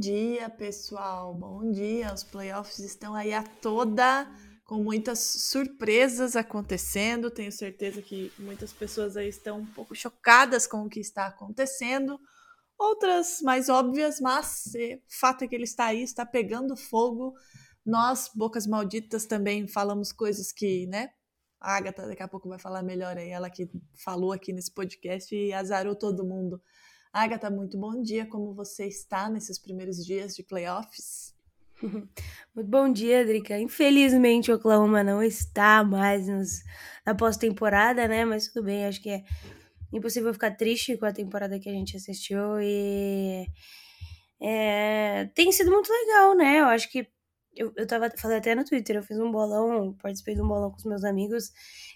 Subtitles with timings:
[0.00, 1.34] Dia, pessoal.
[1.34, 2.12] Bom dia.
[2.14, 4.26] Os playoffs estão aí a toda,
[4.64, 7.30] com muitas surpresas acontecendo.
[7.30, 12.18] Tenho certeza que muitas pessoas aí estão um pouco chocadas com o que está acontecendo.
[12.78, 17.34] Outras mais óbvias, mas eh, o fato é que ele está aí, está pegando fogo.
[17.84, 21.10] Nós, bocas malditas, também falamos coisas que, né?
[21.60, 23.70] A Agatha daqui a pouco vai falar melhor aí, ela que
[24.02, 26.58] falou aqui nesse podcast e azarou todo mundo.
[27.12, 28.24] Agatha, muito bom dia.
[28.26, 31.34] Como você está nesses primeiros dias de playoffs?
[32.54, 33.58] Muito bom dia, Drica.
[33.58, 36.62] Infelizmente, o Oklahoma não está mais nos,
[37.06, 38.22] na pós-temporada, né?
[38.24, 39.24] Mas tudo bem, acho que é
[39.90, 43.46] impossível ficar triste com a temporada que a gente assistiu e
[44.40, 46.60] é, tem sido muito legal, né?
[46.60, 47.08] Eu acho que
[47.56, 50.70] eu, eu tava, falei até no Twitter, eu fiz um bolão, participei de um bolão
[50.70, 51.50] com os meus amigos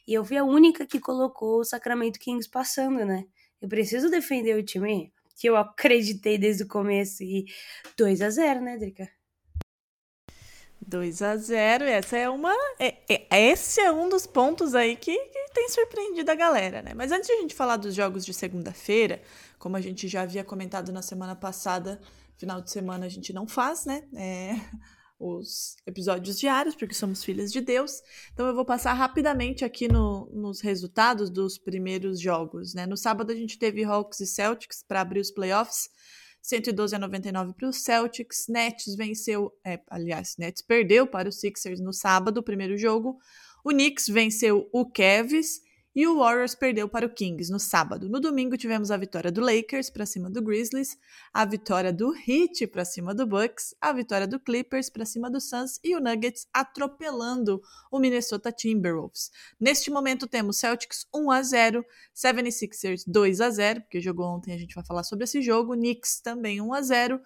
[0.06, 3.24] e eu fui a única que colocou o Sacramento Kings passando, né?
[3.64, 7.46] Eu preciso defender o time que eu acreditei desde o começo e
[7.96, 9.08] 2 a 0 né, Drica?
[10.86, 15.16] 2 a 0 essa é uma é, é, esse é um dos pontos aí que,
[15.16, 16.92] que, tem surpreendido a galera, né?
[16.94, 19.22] Mas antes de a gente falar dos jogos de segunda-feira,
[19.58, 21.98] como a gente já havia comentado na semana passada,
[22.36, 24.04] final de semana a gente não faz, né?
[24.14, 24.56] É,
[25.18, 28.02] os episódios diários, porque somos filhas de Deus.
[28.32, 32.84] Então eu vou passar rapidamente aqui no, nos resultados dos primeiros jogos, né?
[32.84, 35.88] No sábado a gente teve Hawks e Celtics para abrir os playoffs.
[36.42, 38.46] 112 a 99 para os Celtics.
[38.48, 43.16] Nets venceu, é, aliás, Nets perdeu para os Sixers no sábado, primeiro jogo.
[43.64, 45.60] O Knicks venceu o Cavs
[45.94, 48.08] e o Warriors perdeu para o Kings no sábado.
[48.08, 50.98] No domingo tivemos a vitória do Lakers para cima do Grizzlies,
[51.32, 55.40] a vitória do Heat para cima do Bucks, a vitória do Clippers para cima do
[55.40, 59.30] Suns e o Nuggets atropelando o Minnesota Timberwolves.
[59.60, 61.84] Neste momento temos Celtics 1 a 0,
[62.14, 66.20] 76ers 2 a 0, porque jogou ontem, a gente vai falar sobre esse jogo, Knicks
[66.20, 67.20] também 1 a 0.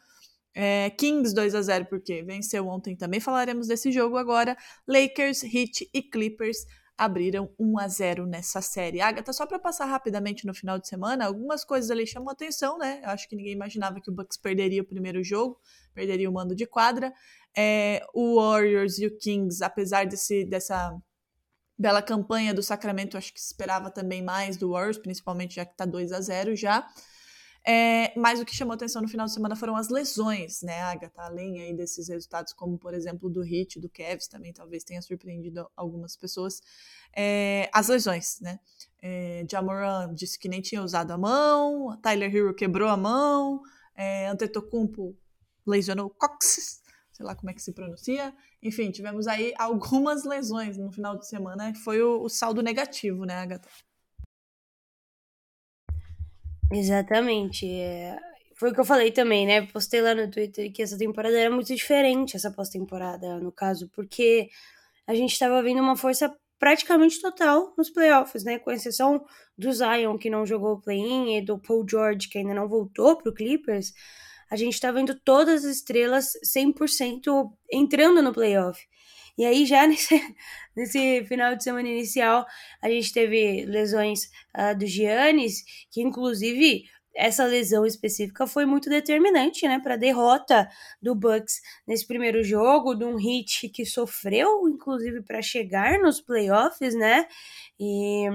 [0.55, 4.57] É, Kings 2 a 0 porque venceu ontem, também falaremos desse jogo agora.
[4.89, 6.67] Lakers, Heat e Clippers
[6.99, 9.01] abriram 1 a 0 nessa série.
[9.01, 13.01] Agatha, só para passar rapidamente no final de semana, algumas coisas ali chamam atenção, né?
[13.05, 15.61] Eu acho que ninguém imaginava que o Bucks perderia o primeiro jogo,
[15.95, 17.15] perderia o mando de quadra.
[17.57, 20.93] É, o Warriors e o Kings, apesar desse, dessa
[21.79, 25.85] bela campanha do Sacramento, acho que esperava também mais do Warriors, principalmente já que está
[25.85, 26.85] 2 a 0 já.
[27.71, 31.21] É, mas o que chamou atenção no final de semana foram as lesões, né, Agatha?
[31.21, 35.69] Além aí desses resultados, como por exemplo do Hit, do Cavs, também talvez tenha surpreendido
[35.77, 36.63] algumas pessoas.
[37.15, 38.59] É, as lesões, né?
[39.03, 43.61] É, Jamoran disse que nem tinha usado a mão, Tyler Hero quebrou a mão,
[43.95, 45.15] é, Antetokounmpo
[45.67, 46.81] lesionou cóccix,
[47.13, 48.35] sei lá como é que se pronuncia.
[48.63, 53.27] Enfim, tivemos aí algumas lesões no final de semana, que foi o, o saldo negativo,
[53.27, 53.69] né, Agatha?
[56.73, 57.67] Exatamente.
[57.71, 58.19] É...
[58.55, 59.67] Foi o que eu falei também, né?
[59.67, 64.49] Postei lá no Twitter que essa temporada era muito diferente, essa pós-temporada, no caso, porque
[65.07, 68.59] a gente estava vendo uma força praticamente total nos playoffs, né?
[68.59, 69.25] Com exceção
[69.57, 73.17] do Zion, que não jogou o play-in, e do Paul George, que ainda não voltou
[73.17, 73.93] pro Clippers,
[74.51, 78.81] a gente tá vendo todas as estrelas 100% entrando no playoff.
[79.39, 80.37] E aí, já nesse,
[80.77, 82.45] nesse final de semana inicial,
[82.83, 84.25] a gente teve lesões
[84.57, 86.85] uh, do Giannis, que inclusive
[87.15, 90.69] essa lesão específica foi muito determinante, né, para a derrota
[91.03, 96.95] do Bucks nesse primeiro jogo, de um hit que sofreu, inclusive, para chegar nos playoffs,
[96.95, 97.27] né,
[97.79, 98.27] e,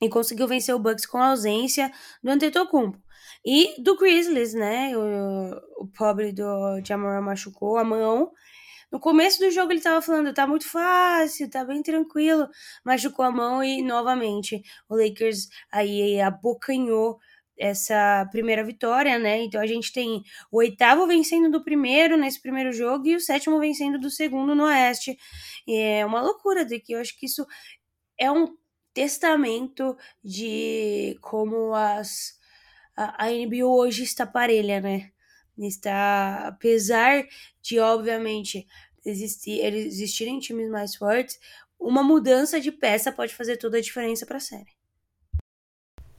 [0.00, 1.92] e conseguiu vencer o Bucks com a ausência
[2.22, 3.00] do Antetokounmpo.
[3.44, 8.32] E do Grizzlies, né, o, o pobre do Jamoran machucou a mão,
[8.92, 12.48] no começo do jogo ele tava falando, tá muito fácil, tá bem tranquilo,
[12.84, 17.18] machucou a mão e novamente o Lakers aí abocanhou
[17.58, 19.42] essa primeira vitória, né?
[19.42, 23.58] Então a gente tem o oitavo vencendo do primeiro nesse primeiro jogo e o sétimo
[23.58, 25.16] vencendo do segundo no Oeste.
[25.66, 27.46] E é uma loucura de que eu acho que isso
[28.18, 28.56] é um
[28.94, 32.38] testamento de como as
[32.96, 35.10] a, a NBA hoje está parelha, né?
[35.58, 37.26] Está, apesar
[37.60, 38.66] de, obviamente,
[39.04, 41.38] existir, existirem times mais fortes,
[41.78, 44.70] uma mudança de peça pode fazer toda a diferença para a série.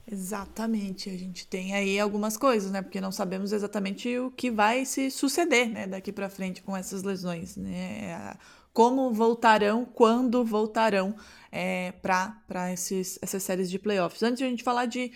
[0.06, 2.82] Exatamente, a gente tem aí algumas coisas, né?
[2.82, 7.04] Porque não sabemos exatamente o que vai se suceder, né, daqui para frente com essas
[7.04, 8.38] lesões, né?
[8.74, 11.16] Como voltarão, quando voltarão
[11.52, 14.22] é, para essas séries de playoffs.
[14.22, 15.14] Antes de a gente falar de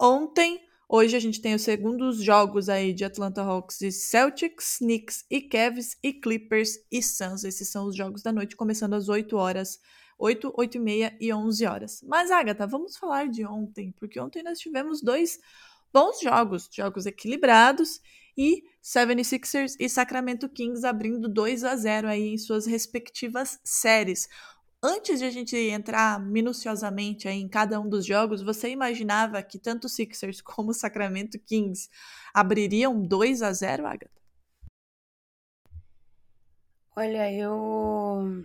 [0.00, 0.60] ontem,
[0.92, 5.40] hoje a gente tem os segundos jogos aí de Atlanta Hawks e Celtics, Knicks e
[5.40, 7.42] Cavs e Clippers e Suns.
[7.42, 9.80] Esses são os jogos da noite, começando às 8 horas
[10.18, 12.02] 8, 8 e meia e 11 horas.
[12.06, 15.40] Mas, Agatha, vamos falar de ontem, porque ontem nós tivemos dois
[15.92, 18.00] bons jogos, jogos equilibrados,
[18.36, 24.28] e 76ers e Sacramento Kings abrindo 2 a 0 aí em suas respectivas séries.
[24.84, 29.88] Antes de a gente entrar minuciosamente em cada um dos jogos, você imaginava que tanto
[29.88, 31.88] Sixers como Sacramento Kings
[32.34, 34.10] abririam 2 a 0, Agatha?
[36.96, 38.44] Olha, eu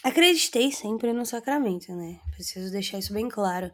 [0.00, 2.20] acreditei sempre no Sacramento, né?
[2.30, 3.72] Preciso deixar isso bem claro.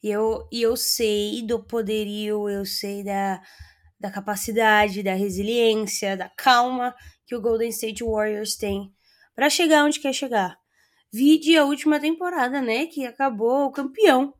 [0.00, 3.42] E eu, e eu sei do poderio, eu sei da,
[3.98, 6.94] da capacidade, da resiliência, da calma
[7.26, 8.94] que o Golden State Warriors tem
[9.34, 10.58] para chegar onde quer chegar.
[11.12, 12.86] Vide a última temporada, né?
[12.86, 14.34] Que acabou campeão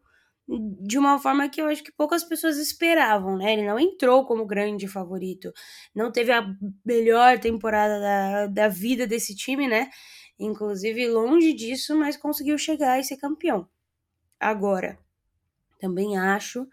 [0.49, 3.53] de uma forma que eu acho que poucas pessoas esperavam, né?
[3.53, 5.53] Ele não entrou como grande favorito,
[5.95, 6.47] não teve a
[6.85, 9.91] melhor temporada da, da vida desse time, né?
[10.39, 13.69] Inclusive, longe disso, mas conseguiu chegar e ser campeão.
[14.41, 14.99] Agora,
[15.79, 16.67] também acho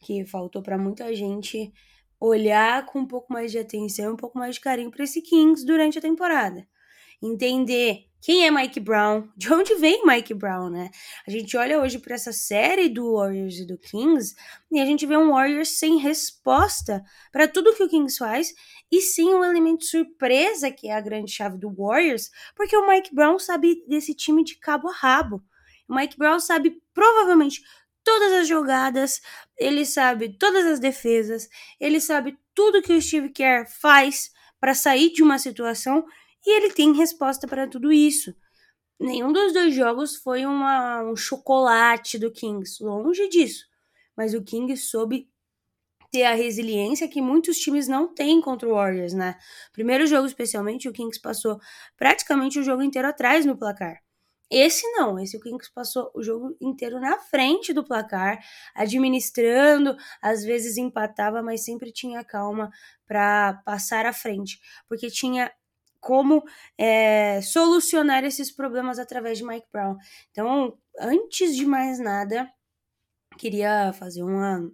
[0.00, 1.72] que faltou para muita gente
[2.20, 5.64] olhar com um pouco mais de atenção, um pouco mais de carinho para esse Kings
[5.64, 6.66] durante a temporada.
[7.26, 10.90] Entender quem é Mike Brown, de onde vem Mike Brown, né?
[11.26, 14.34] A gente olha hoje para essa série do Warriors e do Kings
[14.70, 18.54] e a gente vê um Warriors sem resposta para tudo que o Kings faz
[18.90, 23.14] e sim um elemento surpresa que é a grande chave do Warriors, porque o Mike
[23.14, 25.42] Brown sabe desse time de cabo a rabo.
[25.88, 27.62] O Mike Brown sabe provavelmente
[28.02, 29.20] todas as jogadas,
[29.58, 31.48] ele sabe todas as defesas,
[31.80, 36.04] ele sabe tudo que o Steve Kerr faz para sair de uma situação
[36.44, 38.34] e ele tem resposta para tudo isso.
[39.00, 43.66] Nenhum dos dois jogos foi uma, um chocolate do Kings, longe disso.
[44.16, 45.28] Mas o Kings soube
[46.12, 49.36] ter a resiliência que muitos times não têm contra o Warriors, né?
[49.72, 51.58] Primeiro jogo, especialmente, o Kings passou
[51.96, 54.00] praticamente o jogo inteiro atrás no placar.
[54.48, 58.38] Esse não, esse o Kings passou o jogo inteiro na frente do placar,
[58.76, 62.70] administrando, às vezes empatava, mas sempre tinha calma
[63.06, 65.50] para passar à frente, porque tinha
[66.04, 66.44] como
[66.78, 69.96] é, solucionar esses problemas através de Mike Brown.
[70.30, 72.46] Então, antes de mais nada,
[73.38, 74.70] queria fazer uma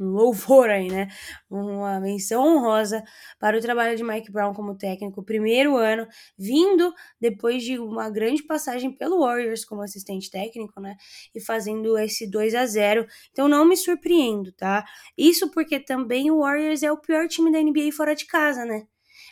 [0.00, 1.08] um louvor aí, né?
[1.50, 3.02] Uma menção honrosa
[3.38, 6.06] para o trabalho de Mike Brown como técnico, primeiro ano,
[6.38, 10.96] vindo depois de uma grande passagem pelo Warriors como assistente técnico, né?
[11.34, 14.84] E fazendo esse 2 a 0 Então não me surpreendo, tá?
[15.16, 18.86] Isso porque também o Warriors é o pior time da NBA fora de casa, né?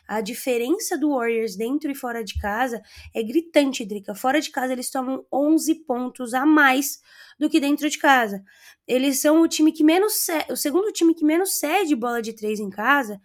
[0.07, 2.83] A diferença do Warriors dentro e fora de casa
[3.15, 4.15] é gritante, Drica.
[4.15, 7.01] Fora de casa eles tomam 11 pontos a mais
[7.39, 8.45] do que dentro de casa.
[8.87, 12.61] Eles são o time que menos o segundo time que menos cede bola de três
[12.61, 13.21] em casa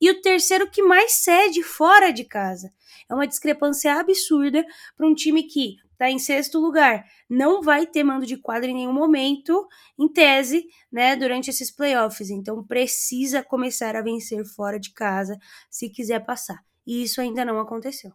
[0.00, 2.72] e o terceiro que mais cede fora de casa.
[3.08, 4.64] É uma discrepância absurda
[4.96, 8.74] para um time que está em sexto lugar, não vai ter mando de quadra em
[8.74, 9.66] nenhum momento,
[9.98, 12.30] em tese, né, durante esses playoffs.
[12.30, 15.38] Então precisa começar a vencer fora de casa
[15.70, 16.62] se quiser passar.
[16.86, 18.12] E isso ainda não aconteceu.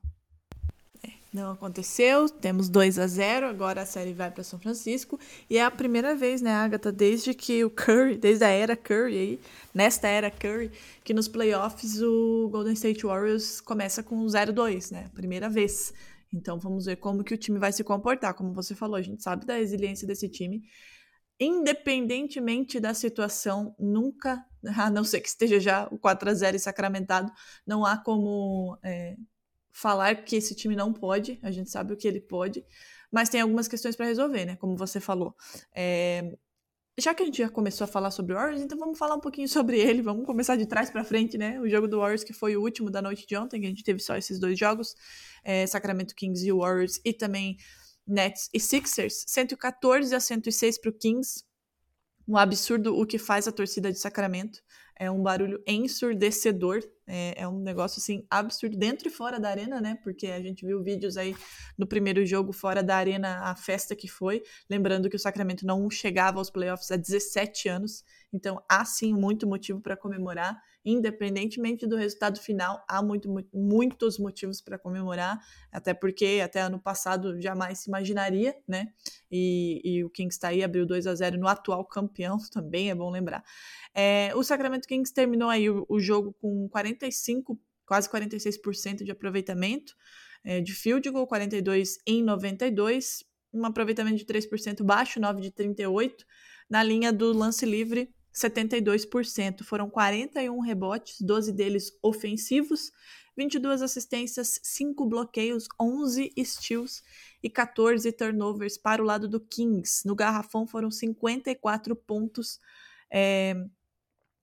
[1.32, 5.20] Não aconteceu, temos 2 a 0 agora a série vai para São Francisco.
[5.48, 9.18] E é a primeira vez, né, Agatha, desde que o Curry, desde a era Curry
[9.18, 9.40] aí,
[9.72, 10.72] nesta era Curry,
[11.04, 15.06] que nos playoffs o Golden State Warriors começa com 0-2, né?
[15.14, 15.94] Primeira vez.
[16.34, 18.34] Então vamos ver como que o time vai se comportar.
[18.34, 20.64] Como você falou, a gente sabe da resiliência desse time.
[21.40, 24.46] Independentemente da situação, nunca,
[24.78, 27.32] a não ser que esteja já o 4 a 0 sacramentado,
[27.66, 29.16] não há como é,
[29.72, 32.66] falar que esse time não pode, a gente sabe o que ele pode,
[33.12, 34.56] mas tem algumas questões para resolver, né?
[34.58, 35.36] Como você falou.
[35.74, 36.38] É...
[37.00, 39.20] Já que a gente já começou a falar sobre o Warriors, então vamos falar um
[39.20, 40.02] pouquinho sobre ele.
[40.02, 41.60] Vamos começar de trás para frente, né?
[41.60, 43.84] O jogo do Warriors, que foi o último da noite de ontem, que a gente
[43.84, 44.96] teve só esses dois jogos:
[45.44, 47.58] é, Sacramento Kings e Warriors, e também
[48.06, 49.24] Nets e Sixers.
[49.28, 51.46] 114 a 106 para o Kings.
[52.28, 54.60] Um absurdo o que faz a torcida de Sacramento
[55.00, 59.80] é um barulho ensurdecedor, é, é, um negócio assim absurdo dentro e fora da arena,
[59.80, 59.98] né?
[60.04, 61.34] Porque a gente viu vídeos aí
[61.78, 65.90] no primeiro jogo fora da arena, a festa que foi, lembrando que o Sacramento não
[65.90, 71.96] chegava aos playoffs há 17 anos, Então, há sim muito motivo para comemorar, independentemente do
[71.96, 75.40] resultado final, há muito, muitos motivos para comemorar,
[75.72, 78.94] até porque até ano passado jamais se imaginaria, né?
[79.32, 82.96] E, e o Kings está aí, abriu 2 a 0 no atual campeão, também é
[82.96, 83.44] bom lembrar.
[83.94, 89.96] É, o Sacramento Kings terminou aí o, o jogo com 45, quase 46% de aproveitamento
[90.44, 96.26] é, de field goal, 42 em 92, um aproveitamento de 3% baixo, 9 de 38.
[96.70, 99.64] Na linha do lance livre, 72%.
[99.64, 102.92] Foram 41 rebotes, 12 deles ofensivos,
[103.36, 107.04] 22 assistências, 5 bloqueios, 11 steals
[107.42, 110.06] e 14 turnovers para o lado do Kings.
[110.06, 112.60] No garrafão foram 54 pontos
[113.12, 113.56] é,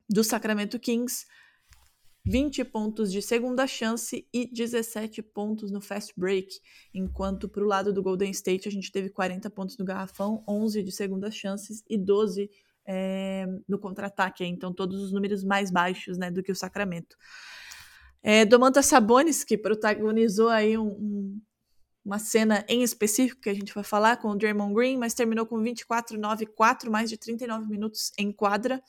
[0.08, 1.26] do Sacramento Kings,
[2.24, 6.58] 20 pontos de segunda chance e 17 pontos no fast break,
[6.92, 10.82] enquanto para o lado do Golden State a gente teve 40 pontos no garrafão, 11
[10.82, 12.50] de segunda chances e 12
[12.86, 17.16] é, no contra-ataque, então todos os números mais baixos né, do que o Sacramento.
[18.22, 21.40] É, Domantas Sabonis, que protagonizou aí um, um,
[22.04, 25.46] uma cena em específico que a gente vai falar com o Draymond Green, mas terminou
[25.46, 28.82] com 24-9, 4 mais de 39 minutos em quadra.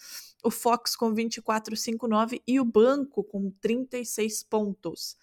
[0.44, 5.18] O Fox com 24-5-9 e o banco com 36 pontos.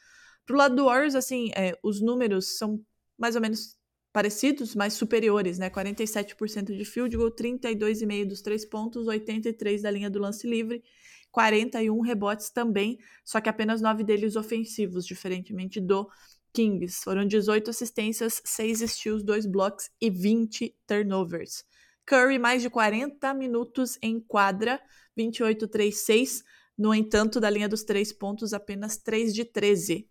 [0.45, 2.85] Pro lado do Warriors, assim, é, os números são
[3.17, 3.77] mais ou menos
[4.15, 5.69] parecidos, mas superiores, né?
[5.69, 10.85] 47% de field goal, 32,5 dos três pontos, 83 da linha do lance livre,
[11.33, 16.09] 41 rebotes também, só que apenas 9 deles ofensivos, diferentemente do
[16.53, 17.03] Kings.
[17.03, 21.65] Foram 18 assistências, 6 steals, 2 blocks e 20 turnovers.
[22.07, 24.81] Curry, mais de 40 minutos em quadra,
[25.19, 26.45] 28-3-6.
[26.79, 30.09] No entanto, da linha dos três pontos, apenas 3 de 13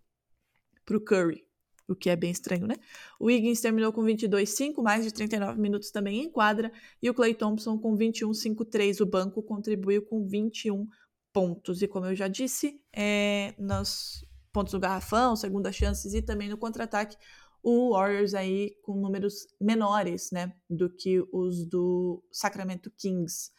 [0.84, 1.46] para o Curry,
[1.94, 2.76] o que é bem estranho, né?
[3.20, 6.72] O Wiggins terminou com 22-5, mais de 39 minutos também em quadra,
[7.02, 9.02] e o Clay Thompson com 21-5-3.
[9.02, 10.88] O banco contribuiu com 21
[11.32, 11.82] pontos.
[11.82, 16.58] E como eu já disse, é, nós pontos no garrafão, segunda chances e também no
[16.58, 17.18] contra-ataque,
[17.64, 23.52] o Warriors aí com números menores, né, do que os do Sacramento Kings.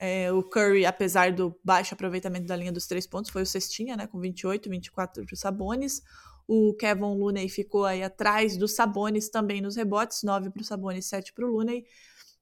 [0.00, 3.96] É, o Curry, apesar do baixo aproveitamento da linha dos três pontos, foi o cestinha,
[3.96, 6.02] né, com 28, 24 para.
[6.46, 11.06] O Kevin Looney ficou aí atrás dos Sabonis também nos rebotes, 9 para o Sabonis,
[11.06, 11.84] 7 para o Looney.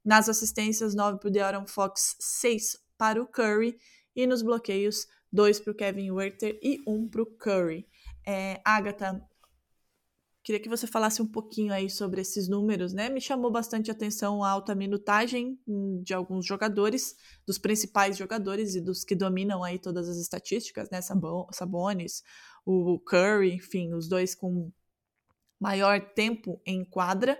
[0.04, 3.78] Nas assistências, 9 para o De'Aaron Fox, 6 para o Curry.
[4.14, 7.87] E nos bloqueios, dois para o Kevin Werther e um para o Curry.
[8.26, 9.26] É, Agatha,
[10.42, 13.08] queria que você falasse um pouquinho aí sobre esses números, né?
[13.08, 17.14] Me chamou bastante atenção a alta minutagem hum, de alguns jogadores,
[17.46, 21.00] dos principais jogadores e dos que dominam aí todas as estatísticas, né?
[21.00, 22.22] Sabonis,
[22.66, 24.72] o Curry, enfim, os dois com
[25.61, 27.38] maior tempo em quadra.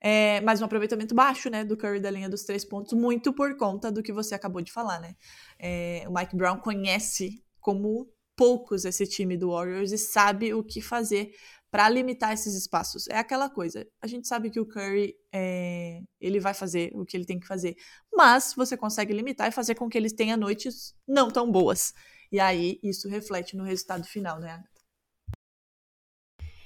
[0.00, 3.54] É, mas um aproveitamento baixo, né, do Curry da linha dos três pontos, muito por
[3.58, 5.14] conta do que você acabou de falar, né?
[5.58, 10.80] É, o Mike Brown conhece como poucos esse time do Warriors e sabe o que
[10.80, 11.34] fazer
[11.70, 13.06] para limitar esses espaços.
[13.08, 13.86] É aquela coisa.
[14.02, 17.46] A gente sabe que o Curry é, ele vai fazer o que ele tem que
[17.46, 17.76] fazer,
[18.12, 21.94] mas você consegue limitar e fazer com que eles tenham noites não tão boas.
[22.32, 24.62] E aí isso reflete no resultado final, né?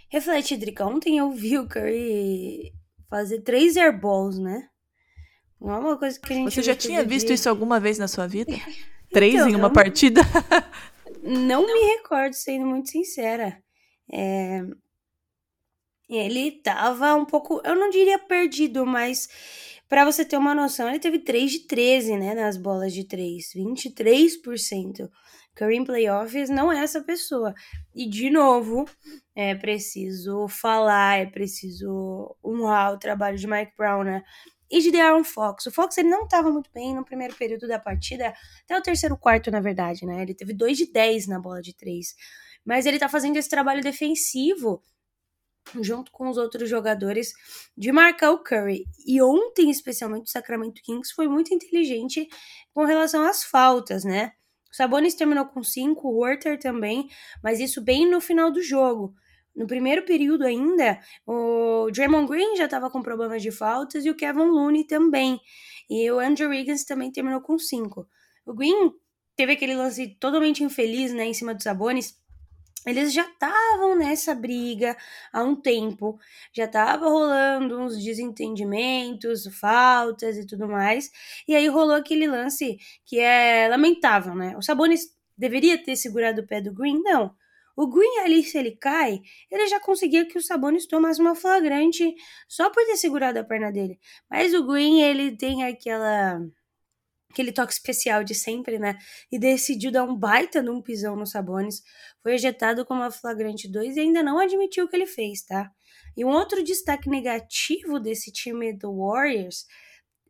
[0.08, 0.86] Reflete, Drica.
[0.86, 2.72] Ontem eu vi o Curry
[3.10, 4.68] fazer três airballs, né?
[5.60, 6.52] Não é uma coisa que a gente.
[6.52, 7.34] Você já tinha visto dia.
[7.34, 8.52] isso alguma vez na sua vida?
[9.12, 10.20] três então, em uma não, partida?
[11.22, 13.62] não me recordo, sendo muito sincera.
[14.12, 14.62] É...
[16.08, 19.28] Ele tava um pouco, eu não diria perdido, mas
[19.88, 23.52] para você ter uma noção, ele teve 3 de 13, né, nas bolas de 3,
[23.54, 25.08] 23%.
[25.54, 27.54] Curry em playoffs não é essa pessoa.
[27.94, 28.86] E, de novo,
[29.36, 34.22] é preciso falar, é preciso honrar o trabalho de Mike Brown, né?
[34.70, 35.66] E de De'Aaron Fox.
[35.66, 38.34] O Fox ele não estava muito bem no primeiro período da partida,
[38.64, 40.22] até o terceiro quarto, na verdade, né?
[40.22, 42.14] Ele teve 2 de 10 na bola de 3.
[42.64, 44.82] Mas ele tá fazendo esse trabalho defensivo
[45.80, 47.32] junto com os outros jogadores,
[47.76, 48.84] de marcar o Curry.
[49.06, 52.28] E ontem, especialmente, o Sacramento Kings foi muito inteligente
[52.72, 54.32] com relação às faltas, né?
[54.70, 57.08] O Sabonis terminou com 5, o Werther também,
[57.42, 59.14] mas isso bem no final do jogo.
[59.54, 64.16] No primeiro período ainda, o Draymond Green já estava com problemas de faltas e o
[64.16, 65.40] Kevin Looney também.
[65.88, 68.04] E o Andrew Wiggins também terminou com 5.
[68.44, 68.92] O Green
[69.36, 72.18] teve aquele lance totalmente infeliz, né, em cima dos Sabonis,
[72.86, 74.96] eles já estavam nessa briga
[75.32, 76.18] há um tempo,
[76.52, 81.10] já estava rolando uns desentendimentos, faltas e tudo mais,
[81.48, 84.56] e aí rolou aquele lance que é lamentável, né?
[84.56, 87.02] O Sabonis deveria ter segurado o pé do Green?
[87.02, 87.34] Não.
[87.76, 92.14] O Green ali, se ele cai, ele já conseguia que o Sabonis tomasse uma flagrante
[92.48, 93.98] só por ter segurado a perna dele.
[94.30, 96.40] Mas o Green, ele tem aquela
[97.34, 98.96] aquele toque especial de sempre, né?
[99.30, 101.82] E decidiu dar um baita num pisão no Sabonis.
[102.22, 105.70] Foi ejetado como a flagrante 2 e ainda não admitiu o que ele fez, tá?
[106.16, 109.66] E um outro destaque negativo desse time do Warriors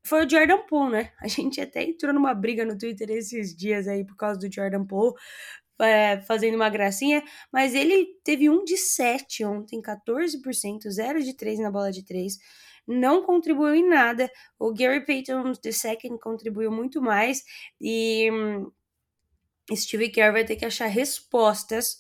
[0.07, 1.13] foi o Jordan Poole, né?
[1.21, 4.85] A gente até entrou numa briga no Twitter esses dias aí por causa do Jordan
[4.87, 5.15] Poole,
[5.81, 11.59] é, fazendo uma gracinha, mas ele teve um de 7 ontem, 14%, 0 de 3
[11.59, 12.39] na bola de 3
[12.87, 14.31] não contribuiu em nada.
[14.59, 17.43] O Gary Payton II contribuiu muito mais
[17.81, 18.71] e hum,
[19.75, 21.99] Steve Kerr vai ter que achar respostas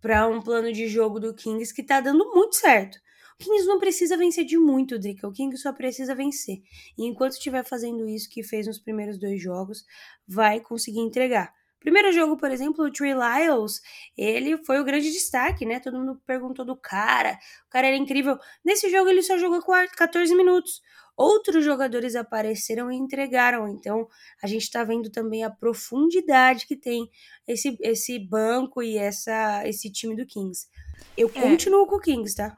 [0.00, 2.98] para um plano de jogo do Kings que tá dando muito certo.
[3.40, 5.28] O Kings não precisa vencer de muito, Drica.
[5.28, 6.58] O Kings só precisa vencer.
[6.96, 9.84] E enquanto estiver fazendo isso que fez nos primeiros dois jogos,
[10.26, 11.52] vai conseguir entregar.
[11.80, 13.80] Primeiro jogo, por exemplo, o Trey Lyles,
[14.16, 15.78] ele foi o grande destaque, né?
[15.78, 18.36] Todo mundo perguntou do cara, o cara era incrível.
[18.64, 20.82] Nesse jogo ele só jogou 14 minutos.
[21.16, 24.06] Outros jogadores apareceram e entregaram, então
[24.40, 27.10] a gente está vendo também a profundidade que tem
[27.46, 30.68] esse, esse banco e essa, esse time do Kings.
[31.16, 31.40] Eu é.
[31.40, 32.56] continuo com o Kings, tá?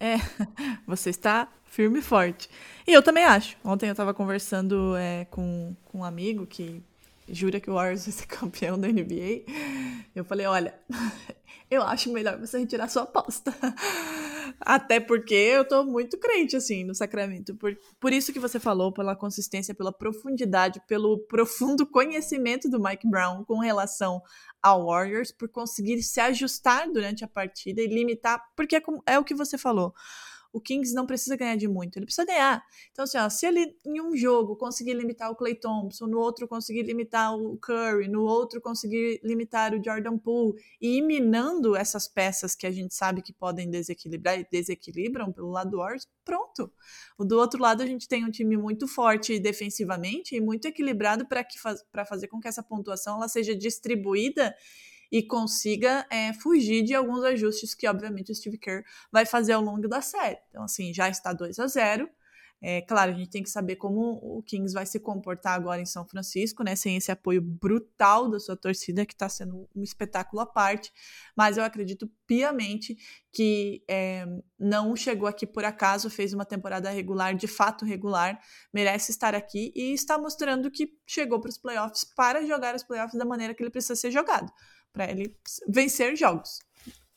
[0.00, 0.16] É,
[0.86, 2.50] você está firme e forte.
[2.84, 3.56] E eu também acho.
[3.64, 6.82] Ontem eu estava conversando é, com, com um amigo que
[7.32, 9.44] jura que o Warriors vai ser campeão da NBA.
[10.14, 10.78] Eu falei, olha,
[11.70, 13.54] eu acho melhor você retirar sua aposta.
[14.60, 17.54] Até porque eu tô muito crente, assim, no Sacramento.
[17.54, 23.08] Por, por isso que você falou, pela consistência, pela profundidade, pelo profundo conhecimento do Mike
[23.08, 24.20] Brown com relação
[24.60, 29.24] ao Warriors, por conseguir se ajustar durante a partida e limitar, porque é, é o
[29.24, 29.94] que você falou
[30.52, 32.62] o Kings não precisa ganhar de muito, ele precisa ganhar.
[32.90, 36.48] Então, assim, ó, se ele em um jogo conseguir limitar o Clay Thompson, no outro
[36.48, 42.08] conseguir limitar o Curry, no outro conseguir limitar o Jordan Poole, e ir minando essas
[42.08, 46.72] peças que a gente sabe que podem desequilibrar e desequilibram pelo lado do Warriors, pronto.
[47.18, 51.44] Do outro lado, a gente tem um time muito forte defensivamente e muito equilibrado para
[51.60, 54.54] faz, fazer com que essa pontuação ela seja distribuída
[55.10, 59.62] e consiga é, fugir de alguns ajustes que, obviamente, o Steve Kerr vai fazer ao
[59.62, 60.38] longo da série.
[60.50, 62.08] Então, assim, já está 2 a 0
[62.62, 65.86] é claro, a gente tem que saber como o Kings vai se comportar agora em
[65.86, 66.76] São Francisco, né?
[66.76, 70.92] Sem esse apoio brutal da sua torcida, que está sendo um espetáculo à parte.
[71.34, 72.98] Mas eu acredito piamente
[73.32, 74.26] que é,
[74.58, 78.38] não chegou aqui por acaso, fez uma temporada regular, de fato regular,
[78.74, 83.18] merece estar aqui e está mostrando que chegou para os playoffs para jogar os playoffs
[83.18, 84.52] da maneira que ele precisa ser jogado
[84.92, 85.36] para ele
[85.68, 86.58] vencer jogos.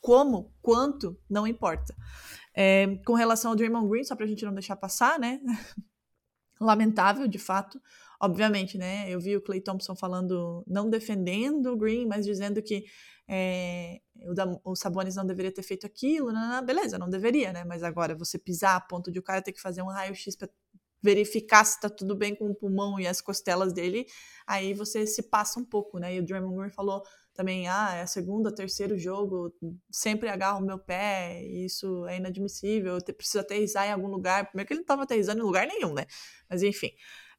[0.00, 1.94] Como, quanto, não importa.
[2.54, 5.40] É, com relação ao Draymond Green, só para a gente não deixar passar, né?
[6.60, 7.80] Lamentável, de fato.
[8.20, 9.10] Obviamente, né?
[9.10, 12.84] Eu vi o Clay Thompson falando, não defendendo o Green, mas dizendo que
[13.28, 16.32] é, o, da, o Sabonis não deveria ter feito aquilo.
[16.32, 17.64] Não, não, beleza, não deveria, né?
[17.64, 20.48] Mas agora você pisar a ponto de o cara ter que fazer um raio-x para
[21.04, 24.06] verificar se tá tudo bem com o pulmão e as costelas dele,
[24.46, 26.14] aí você se passa um pouco, né?
[26.14, 27.02] E o Draymond Green falou
[27.34, 29.54] também, ah, é a segunda, terceiro jogo,
[29.90, 34.46] sempre agarro o meu pé, isso é inadmissível, eu preciso aterrissar em algum lugar.
[34.46, 36.06] Primeiro que ele não estava aterrissando em lugar nenhum, né?
[36.48, 36.90] Mas enfim,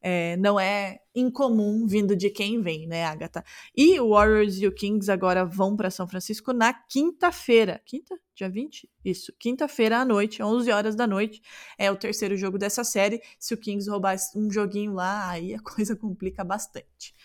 [0.07, 3.43] é, não é incomum vindo de quem vem, né, Agatha?
[3.75, 7.81] E o Warriors e o Kings agora vão para São Francisco na quinta-feira.
[7.83, 8.15] Quinta?
[8.35, 8.87] Dia 20?
[9.03, 11.41] Isso, quinta-feira à noite, 11 horas da noite.
[11.75, 13.19] É o terceiro jogo dessa série.
[13.39, 17.15] Se o Kings roubar um joguinho lá, aí a coisa complica bastante.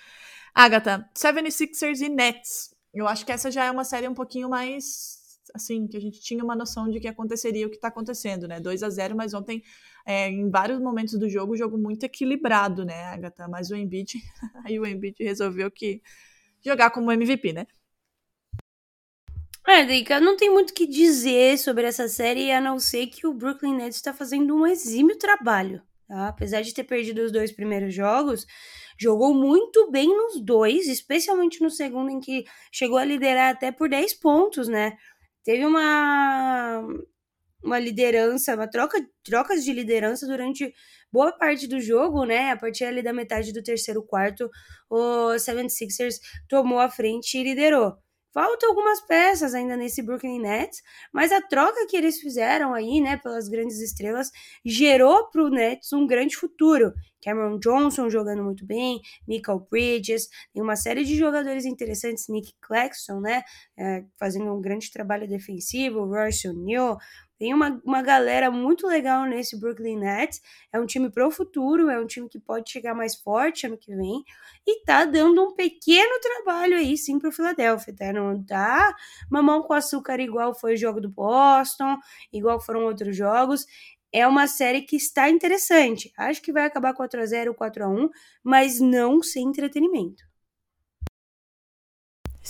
[0.54, 2.74] Agatha, 76ers e Nets.
[2.94, 5.19] Eu acho que essa já é uma série um pouquinho mais
[5.54, 8.60] assim, que a gente tinha uma noção de que aconteceria o que está acontecendo, né?
[8.60, 9.62] 2 a 0 mas ontem,
[10.06, 13.48] é, em vários momentos do jogo, o jogo muito equilibrado, né, Agatha?
[13.48, 14.14] Mas o Embiid,
[14.64, 16.02] aí o Embiid resolveu que
[16.64, 17.66] jogar como MVP, né?
[19.66, 23.26] É, Drica, não tem muito o que dizer sobre essa série, a não ser que
[23.26, 25.82] o Brooklyn Nets está fazendo um exímio trabalho.
[26.08, 26.28] Tá?
[26.28, 28.44] Apesar de ter perdido os dois primeiros jogos,
[28.98, 33.88] jogou muito bem nos dois, especialmente no segundo, em que chegou a liderar até por
[33.88, 34.98] 10 pontos, né?
[35.44, 36.82] Teve uma,
[37.62, 40.72] uma liderança, uma troca, trocas de liderança durante
[41.12, 42.50] boa parte do jogo, né?
[42.50, 44.50] A partir ali da metade do terceiro quarto,
[44.88, 46.16] o 76ers
[46.48, 47.96] tomou a frente e liderou.
[48.32, 53.16] Faltam algumas peças ainda nesse Brooklyn Nets, mas a troca que eles fizeram aí, né,
[53.16, 54.30] pelas grandes estrelas,
[54.64, 56.92] gerou para o Nets um grande futuro.
[57.22, 63.20] Cameron Johnson jogando muito bem, Michael Bridges, tem uma série de jogadores interessantes, Nick Claxton,
[63.20, 63.42] né,
[63.76, 66.98] é, fazendo um grande trabalho defensivo, Royce O'Neal,
[67.40, 70.42] tem uma, uma galera muito legal nesse Brooklyn Nets.
[70.70, 73.96] É um time pro futuro, é um time que pode chegar mais forte ano que
[73.96, 74.22] vem.
[74.66, 78.12] E tá dando um pequeno trabalho aí, sim, pro Philadelphia, tá?
[78.12, 78.94] Não tá
[79.30, 81.96] mamão com açúcar igual foi o jogo do Boston,
[82.30, 83.64] igual foram outros jogos.
[84.12, 86.12] é uma série que está interessante.
[86.18, 88.10] Acho que vai acabar 4 a 0 4 a 1
[88.44, 90.29] mas não sem entretenimento.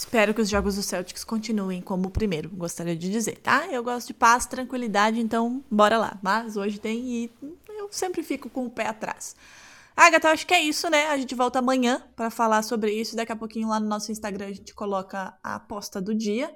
[0.00, 3.66] Espero que os jogos do Celtics continuem como o primeiro, gostaria de dizer, tá?
[3.66, 6.18] Eu gosto de paz, tranquilidade, então bora lá.
[6.22, 7.30] Mas hoje tem e
[7.68, 9.36] eu sempre fico com o pé atrás.
[9.94, 11.08] Agatha, acho que é isso, né?
[11.08, 13.14] A gente volta amanhã para falar sobre isso.
[13.14, 16.50] Daqui a pouquinho lá no nosso Instagram a gente coloca a aposta do dia.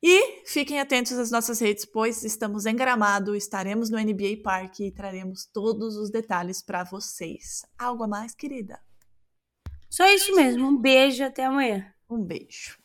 [0.00, 4.92] E fiquem atentos às nossas redes, pois estamos em Gramado, estaremos no NBA Park e
[4.92, 7.66] traremos todos os detalhes para vocês.
[7.76, 8.78] Algo a mais, querida?
[9.90, 10.68] Só isso mesmo.
[10.68, 11.92] Um beijo, até amanhã.
[12.08, 12.78] Um beijo.